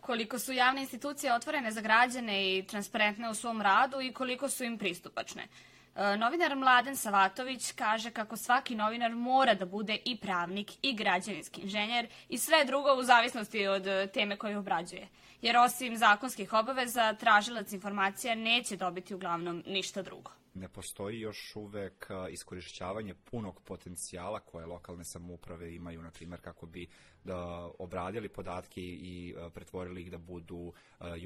Koliko 0.00 0.38
su 0.38 0.52
javne 0.52 0.80
institucije 0.80 1.34
otvorene 1.34 1.70
za 1.72 1.80
građane 1.80 2.58
i 2.58 2.66
transparentne 2.66 3.30
u 3.30 3.34
svom 3.34 3.62
radu 3.62 4.00
i 4.00 4.12
koliko 4.12 4.48
su 4.48 4.64
im 4.64 4.78
pristupačne. 4.78 5.48
E, 5.96 6.16
novinar 6.16 6.56
Mladen 6.56 6.96
Savatović 6.96 7.72
kaže 7.72 8.10
kako 8.10 8.36
svaki 8.36 8.74
novinar 8.74 9.14
mora 9.14 9.54
da 9.54 9.66
bude 9.66 9.98
i 10.04 10.16
pravnik 10.16 10.72
i 10.82 10.94
građevinski 10.94 11.60
inženjer 11.60 12.06
i 12.28 12.38
sve 12.38 12.64
drugo 12.64 12.94
u 12.94 13.02
zavisnosti 13.02 13.66
od 13.66 13.86
e, 13.86 14.06
teme 14.06 14.36
koju 14.36 14.58
obrađuje. 14.58 15.08
Jer 15.42 15.56
osim 15.56 15.96
zakonskih 15.96 16.52
obaveza, 16.52 17.12
tražilac 17.12 17.72
informacija 17.72 18.34
neće 18.34 18.76
dobiti 18.76 19.14
uglavnom 19.14 19.62
ništa 19.66 20.02
drugo 20.02 20.43
ne 20.54 20.68
postoji 20.68 21.20
još 21.20 21.56
uvek 21.56 22.10
iskorišćavanje 22.30 23.14
punog 23.14 23.60
potencijala 23.62 24.40
koje 24.40 24.66
lokalne 24.66 25.04
samouprave 25.04 25.74
imaju, 25.74 26.02
na 26.02 26.10
primjer, 26.10 26.40
kako 26.40 26.66
bi 26.66 26.88
da 27.24 27.70
obradili 27.78 28.28
podatke 28.28 28.80
i 28.80 29.34
pretvorili 29.54 30.02
ih 30.02 30.10
da 30.10 30.18
budu 30.18 30.72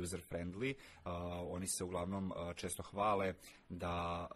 user 0.03 0.21
friendly. 0.31 0.75
Oni 1.49 1.67
se 1.67 1.85
uglavnom 1.85 2.33
često 2.57 2.83
hvale 2.83 3.35
da 3.69 4.27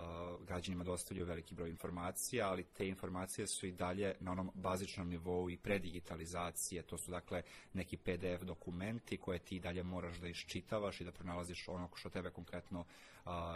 građanima 0.46 0.84
dostavljaju 0.84 1.26
veliki 1.26 1.54
broj 1.54 1.70
informacija, 1.70 2.48
ali 2.48 2.64
te 2.64 2.88
informacije 2.88 3.46
su 3.46 3.66
i 3.66 3.72
dalje 3.72 4.14
na 4.20 4.32
onom 4.32 4.50
bazičnom 4.54 5.08
nivou 5.08 5.50
i 5.50 5.56
predigitalizacije. 5.56 6.82
To 6.82 6.98
su 6.98 7.10
dakle 7.10 7.42
neki 7.72 7.96
PDF 7.96 8.42
dokumenti 8.42 9.16
koje 9.16 9.38
ti 9.38 9.60
dalje 9.60 9.82
moraš 9.82 10.16
da 10.16 10.28
iščitavaš 10.28 11.00
i 11.00 11.04
da 11.04 11.12
pronalaziš 11.12 11.68
ono 11.68 11.88
što 11.94 12.10
tebe 12.10 12.30
konkretno 12.30 12.84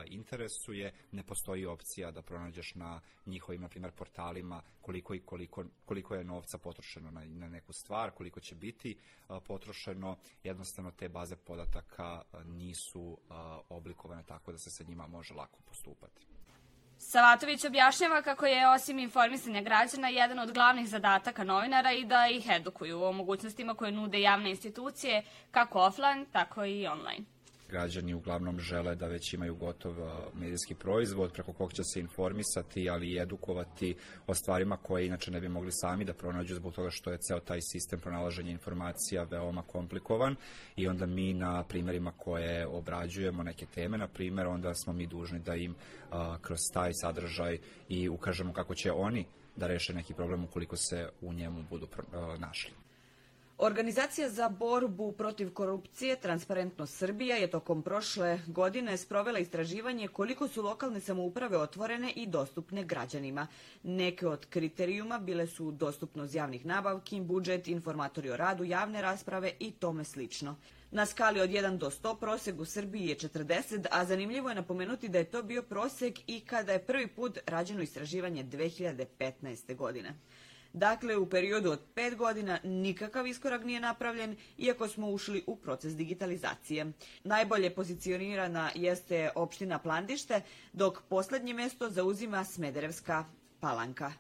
interesuje, 0.07 0.93
ne 1.13 1.23
postoji 1.27 1.67
opcija 1.67 2.11
da 2.11 2.23
pronađeš 2.23 2.75
na 2.75 3.01
njihovim, 3.27 3.61
na 3.61 3.69
primjer, 3.69 3.93
portalima 3.93 4.63
koliko 4.81 5.15
i 5.15 5.21
koliko, 5.21 5.65
koliko 5.85 6.15
je 6.15 6.25
novca 6.25 6.59
potrošeno 6.59 7.11
na, 7.11 7.25
na 7.25 7.49
neku 7.49 7.73
stvar, 7.73 8.11
koliko 8.11 8.41
će 8.41 8.55
biti 8.55 8.99
potrošeno, 9.47 10.17
jednostavno 10.45 10.91
te 10.91 11.09
baze 11.09 11.37
podataka 11.37 12.23
nisu 12.45 13.19
oblikovane 13.69 14.23
tako 14.23 14.53
da 14.53 14.59
se 14.59 14.71
sa 14.71 14.85
njima 14.85 15.07
može 15.07 15.35
lako 15.35 15.59
postupati. 15.63 16.27
Savatović 16.99 17.65
objašnjava 17.65 18.23
kako 18.23 18.47
je 18.47 18.69
osim 18.69 18.99
informisanja 18.99 19.63
građana 19.63 20.09
jedan 20.09 20.39
od 20.39 20.53
glavnih 20.53 20.89
zadataka 20.89 21.45
novinara 21.45 21.93
i 21.93 22.05
da 22.05 22.29
ih 22.29 22.47
edukuju 22.49 23.03
o 23.03 23.13
mogućnostima 23.13 23.75
koje 23.75 23.93
nude 23.93 24.21
javne 24.21 24.51
institucije 24.51 25.25
kako 25.51 25.81
offline, 25.81 26.27
tako 26.33 26.65
i 26.65 26.87
online 26.87 27.36
građani 27.71 28.15
uglavnom 28.15 28.61
žele 28.61 28.95
da 28.95 29.07
već 29.07 29.35
imaju 29.35 29.57
gotov 29.57 29.95
medijski 30.35 30.75
proizvod 30.75 31.33
preko 31.33 31.53
kog 31.53 31.73
će 31.73 31.83
se 31.85 32.01
informisati, 32.01 32.91
ali 32.91 33.11
i 33.11 33.21
edukovati 33.21 33.95
o 34.27 34.35
stvarima 34.35 34.77
koje 34.77 35.07
inače 35.07 35.31
ne 35.31 35.41
bi 35.41 35.49
mogli 35.49 35.73
sami 35.73 36.05
da 36.05 36.15
pronađu 36.15 36.55
zbog 36.55 36.75
toga 36.75 36.91
što 36.91 37.11
je 37.11 37.19
ceo 37.19 37.41
taj 37.41 37.59
sistem 37.61 38.01
pronalaženja 38.01 38.51
informacija 38.51 39.23
veoma 39.23 39.63
komplikovan 39.63 40.37
i 40.77 40.89
onda 40.89 41.07
mi 41.07 41.35
na 41.35 41.65
primerima 41.65 42.13
koje 42.13 42.67
obrađujemo 42.67 43.43
neke 43.43 43.67
teme, 43.67 43.99
na 43.99 44.09
primer, 44.09 44.47
onda 44.47 44.75
smo 44.75 44.93
mi 44.93 45.07
dužni 45.07 45.39
da 45.39 45.55
im 45.55 45.75
a, 46.11 46.39
kroz 46.43 46.59
taj 46.73 46.91
sadržaj 46.95 47.59
i 47.89 48.09
ukažemo 48.09 48.53
kako 48.53 48.75
će 48.75 48.93
oni 48.93 49.27
da 49.57 49.67
reše 49.67 49.95
neki 49.95 50.15
problem 50.15 50.45
ukoliko 50.45 50.77
se 50.77 51.09
u 51.21 51.33
njemu 51.33 51.65
budu 51.71 51.87
pro, 51.87 52.05
uh, 52.13 52.41
našli. 52.41 52.86
Organizacija 53.59 54.29
za 54.31 54.49
borbu 54.49 55.13
protiv 55.13 55.53
korupcije 55.53 56.17
Transparentnost 56.21 56.97
Srbija 56.99 57.37
je 57.37 57.51
tokom 57.51 57.83
prošle 57.83 58.41
godine 58.47 58.97
sprovela 58.97 59.39
istraživanje 59.39 60.09
koliko 60.09 60.49
su 60.49 60.63
lokalne 60.63 61.01
samouprave 61.01 61.59
otvorene 61.59 62.13
i 62.17 62.27
dostupne 62.27 62.85
građanima. 62.85 63.47
Neke 63.83 64.27
od 64.27 64.47
kriterijuma 64.47 65.19
bile 65.19 65.47
su 65.47 65.71
dostupnost 65.71 66.35
javnih 66.35 66.67
nabavki, 66.67 67.21
budžet, 67.21 67.69
informatori 67.69 68.31
o 68.31 68.37
radu, 68.37 68.65
javne 68.65 69.03
rasprave 69.03 69.53
i 69.59 69.71
tome 69.71 70.05
slično. 70.05 70.57
Na 70.91 71.07
skali 71.07 71.41
od 71.41 71.51
1 71.51 71.79
do 71.79 71.91
100 71.91 72.19
prosek 72.21 72.61
u 72.61 72.65
Srbiji 72.65 73.07
je 73.07 73.17
40, 73.17 73.87
a 73.91 74.05
zanimljivo 74.05 74.49
je 74.49 74.55
napomenuti 74.55 75.09
da 75.09 75.19
je 75.19 75.31
to 75.31 75.43
bio 75.43 75.63
prosek 75.63 76.19
i 76.27 76.41
kada 76.41 76.73
je 76.73 76.87
prvi 76.87 77.07
put 77.07 77.39
rađeno 77.47 77.83
istraživanje 77.83 78.45
2015. 78.45 79.77
godine. 79.77 80.15
Dakle, 80.77 81.17
u 81.17 81.27
periodu 81.27 81.71
od 81.71 81.81
pet 81.95 82.17
godina 82.17 82.59
nikakav 82.65 83.27
iskorak 83.27 83.65
nije 83.65 83.81
napravljen, 83.81 84.37
iako 84.59 84.89
smo 84.89 85.11
ušli 85.11 85.45
u 85.47 85.57
proces 85.57 85.97
digitalizacije. 85.97 86.93
Najbolje 87.25 87.75
pozicionirana 87.75 88.71
jeste 88.75 89.31
opština 89.35 89.79
Plandište, 89.79 90.41
dok 90.73 91.03
poslednje 91.09 91.55
mesto 91.55 91.91
zauzima 91.91 92.45
Smederevska 92.45 93.25
palanka. 93.61 94.13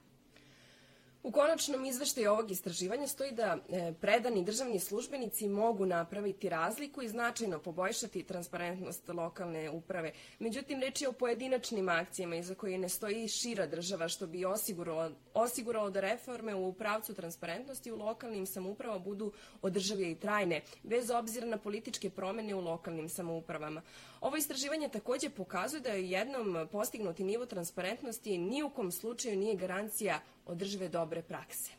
U 1.26 1.30
konačnom 1.30 1.84
izveštaju 1.84 2.30
ovog 2.30 2.50
istraživanja 2.50 3.06
stoji 3.06 3.32
da 3.32 3.56
e, 3.68 3.92
predani 4.00 4.44
državni 4.44 4.78
službenici 4.80 5.48
mogu 5.48 5.86
napraviti 5.86 6.48
razliku 6.48 7.02
i 7.02 7.08
značajno 7.08 7.58
poboljšati 7.58 8.22
transparentnost 8.22 9.08
lokalne 9.08 9.70
uprave. 9.70 10.12
Međutim, 10.38 10.80
reč 10.80 11.02
je 11.02 11.08
o 11.08 11.12
pojedinačnim 11.12 11.88
akcijama 11.88 12.36
iza 12.36 12.54
koje 12.54 12.78
ne 12.78 12.88
stoji 12.88 13.28
šira 13.28 13.66
država, 13.66 14.08
što 14.08 14.26
bi 14.26 14.44
osiguralo, 14.44 15.10
osiguralo 15.34 15.90
da 15.90 16.00
reforme 16.00 16.54
u 16.54 16.72
pravcu 16.72 17.14
transparentnosti 17.14 17.92
u 17.92 17.96
lokalnim 17.96 18.46
samoupravama 18.46 18.98
budu 18.98 19.32
održavije 19.62 20.10
i 20.10 20.20
trajne, 20.20 20.60
bez 20.82 21.10
obzira 21.10 21.46
na 21.46 21.58
političke 21.58 22.10
promene 22.10 22.54
u 22.54 22.60
lokalnim 22.60 23.08
samoupravama. 23.08 23.82
Ovo 24.26 24.36
istraživanje 24.36 24.88
takođe 24.88 25.30
pokazuje 25.30 25.80
da 25.80 25.88
je 25.88 26.10
jednom 26.10 26.68
postignuti 26.72 27.24
nivo 27.24 27.46
transparentnosti 27.46 28.38
ni 28.38 28.62
u 28.62 28.70
kom 28.70 28.92
slučaju 28.92 29.36
nije 29.36 29.56
garancija 29.56 30.20
održive 30.46 30.88
dobre 30.88 31.22
prakse. 31.22 31.70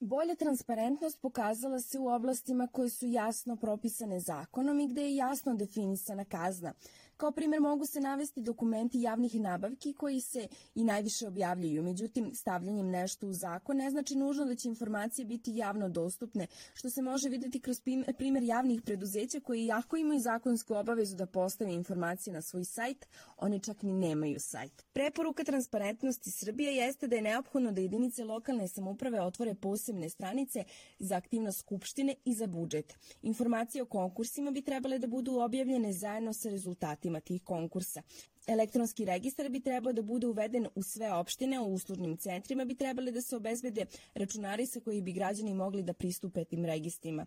Bolja 0.00 0.34
transparentnost 0.34 1.20
pokazala 1.20 1.80
se 1.80 1.98
u 1.98 2.08
oblastima 2.08 2.68
koje 2.72 2.90
su 2.90 3.06
jasno 3.06 3.56
propisane 3.56 4.20
zakonom 4.20 4.80
i 4.80 4.88
gde 4.88 5.02
je 5.02 5.16
jasno 5.16 5.54
definisana 5.54 6.24
kazna. 6.24 6.72
Kao 7.18 7.32
primer 7.32 7.60
mogu 7.60 7.86
se 7.86 8.00
navesti 8.00 8.40
dokumenti 8.40 9.00
javnih 9.00 9.34
nabavki 9.34 9.92
koji 9.92 10.20
se 10.20 10.48
i 10.74 10.84
najviše 10.84 11.26
objavljuju. 11.26 11.82
Međutim, 11.82 12.34
stavljanjem 12.34 12.90
nešto 12.90 13.26
u 13.26 13.32
zakon 13.32 13.76
ne 13.76 13.90
znači 13.90 14.16
nužno 14.16 14.44
da 14.44 14.54
će 14.54 14.68
informacije 14.68 15.24
biti 15.24 15.56
javno 15.56 15.88
dostupne, 15.88 16.46
što 16.74 16.90
se 16.90 17.02
može 17.02 17.28
videti 17.28 17.60
kroz 17.60 17.80
primer 18.16 18.42
javnih 18.42 18.82
preduzeća 18.82 19.40
koji 19.40 19.66
jako 19.66 19.96
imaju 19.96 20.20
zakonsku 20.20 20.74
obavezu 20.74 21.16
da 21.16 21.26
postave 21.26 21.72
informacije 21.72 22.34
na 22.34 22.42
svoj 22.42 22.64
sajt, 22.64 23.06
oni 23.36 23.60
čak 23.60 23.82
ni 23.82 23.92
nemaju 23.92 24.40
sajt. 24.40 24.84
Preporuka 24.92 25.44
transparentnosti 25.44 26.30
Srbije 26.30 26.76
jeste 26.76 27.06
da 27.06 27.16
je 27.16 27.22
neophodno 27.22 27.72
da 27.72 27.80
jedinice 27.80 28.24
lokalne 28.24 28.68
samuprave 28.68 29.20
otvore 29.20 29.54
posebne 29.54 30.08
stranice 30.08 30.64
za 30.98 31.16
aktivnost 31.16 31.58
skupštine 31.58 32.14
i 32.24 32.34
za 32.34 32.46
budžet. 32.46 32.94
Informacije 33.22 33.82
o 33.82 33.86
konkursima 33.86 34.50
bi 34.50 34.62
trebale 34.62 34.98
da 34.98 35.06
budu 35.06 35.38
objavljene 35.38 35.92
zajedno 35.92 36.32
sa 36.32 36.50
rezultatima 36.50 37.07
rezultatima 37.08 37.20
tih 37.20 37.42
konkursa. 37.42 38.02
Elektronski 38.46 39.04
registar 39.04 39.48
bi 39.48 39.60
trebao 39.60 39.92
da 39.92 40.02
bude 40.02 40.26
uveden 40.26 40.66
u 40.74 40.82
sve 40.82 41.12
opštine, 41.12 41.60
u 41.60 41.74
uslužnim 41.74 42.16
centrima 42.16 42.64
bi 42.64 42.74
trebali 42.74 43.12
da 43.12 43.20
se 43.20 43.36
obezbede 43.36 43.86
računari 44.14 44.66
sa 44.66 44.80
koji 44.80 45.02
bi 45.02 45.12
građani 45.12 45.54
mogli 45.54 45.82
da 45.82 45.92
pristupe 45.92 46.44
tim 46.44 46.64
registrima. 46.64 47.26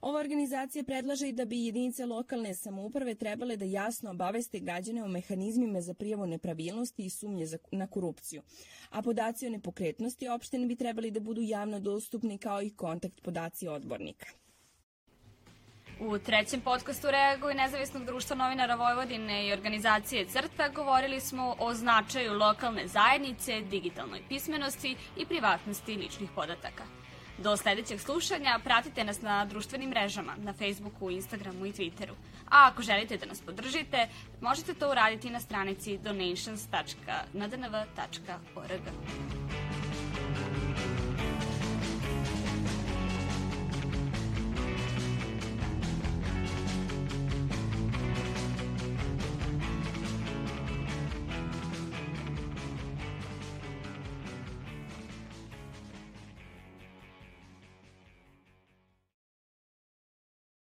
Ova 0.00 0.20
organizacija 0.20 0.84
predlaže 0.84 1.28
i 1.28 1.32
da 1.32 1.44
bi 1.44 1.64
jedinice 1.64 2.06
lokalne 2.06 2.54
samouprave 2.54 3.14
trebale 3.14 3.56
da 3.56 3.64
jasno 3.64 4.10
obaveste 4.10 4.60
građane 4.60 5.04
o 5.04 5.08
mehanizmima 5.08 5.80
za 5.80 5.94
prijavu 5.94 6.26
nepravilnosti 6.26 7.04
i 7.04 7.10
sumnje 7.10 7.46
na 7.72 7.86
korupciju. 7.86 8.42
A 8.90 9.02
podaci 9.02 9.46
o 9.46 9.50
nepokretnosti 9.50 10.28
opštine 10.28 10.66
bi 10.66 10.76
trebali 10.76 11.10
da 11.10 11.20
budu 11.20 11.42
javno 11.42 11.80
dostupni 11.80 12.38
kao 12.38 12.62
i 12.62 12.70
kontakt 12.70 13.22
podaci 13.22 13.68
odbornika. 13.68 14.26
U 16.00 16.18
trećem 16.18 16.60
podcastu 16.60 17.10
Reaguj 17.10 17.54
nezavisnog 17.54 18.04
društva 18.04 18.36
novinara 18.36 18.74
Vojvodine 18.74 19.46
i 19.46 19.52
organizacije 19.52 20.24
CRTA 20.24 20.68
govorili 20.68 21.20
smo 21.20 21.56
o 21.58 21.74
značaju 21.74 22.38
lokalne 22.38 22.88
zajednice, 22.88 23.60
digitalnoj 23.60 24.22
pismenosti 24.28 24.96
i 25.16 25.26
privatnosti 25.26 25.96
ličnih 25.96 26.30
podataka. 26.34 26.84
Do 27.38 27.56
sledećeg 27.56 28.00
slušanja 28.00 28.58
pratite 28.64 29.04
nas 29.04 29.22
na 29.22 29.44
društvenim 29.44 29.90
mrežama, 29.90 30.34
na 30.36 30.52
Facebooku, 30.52 31.10
Instagramu 31.10 31.66
i 31.66 31.72
Twitteru. 31.72 32.14
A 32.50 32.68
ako 32.72 32.82
želite 32.82 33.16
da 33.16 33.26
nas 33.26 33.40
podržite, 33.40 34.08
možete 34.40 34.74
to 34.74 34.90
uraditi 34.90 35.30
na 35.30 35.40
stranici 35.40 35.98
donations.nadnv.org. 35.98 38.82